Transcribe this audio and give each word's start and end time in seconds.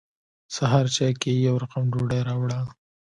سهار 0.55 0.85
چای 0.95 1.11
کې 1.21 1.29
یې 1.35 1.41
يو 1.47 1.55
رقم 1.63 1.83
ډوډۍ 1.91 2.21
راوړه. 2.29 2.59